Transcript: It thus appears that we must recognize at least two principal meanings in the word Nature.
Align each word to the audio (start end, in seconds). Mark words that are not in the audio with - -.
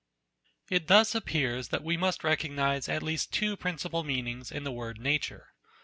It 0.67 0.87
thus 0.87 1.13
appears 1.13 1.67
that 1.67 1.83
we 1.83 1.95
must 1.95 2.23
recognize 2.23 2.89
at 2.89 3.03
least 3.03 3.31
two 3.31 3.55
principal 3.55 4.03
meanings 4.03 4.51
in 4.51 4.63
the 4.63 4.71
word 4.71 4.99
Nature. 4.99 5.49